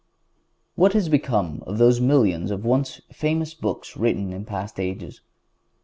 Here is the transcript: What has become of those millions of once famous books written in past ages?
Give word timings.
What 0.73 0.93
has 0.93 1.09
become 1.09 1.61
of 1.67 1.77
those 1.77 2.01
millions 2.01 2.49
of 2.49 2.65
once 2.65 3.01
famous 3.13 3.53
books 3.53 3.95
written 3.95 4.33
in 4.33 4.45
past 4.45 4.79
ages? 4.79 5.21